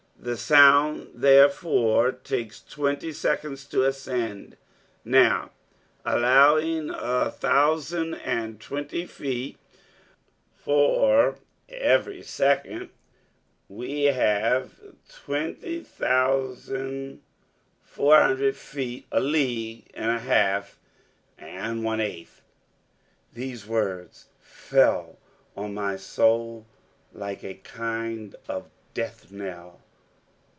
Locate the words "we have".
13.67-14.73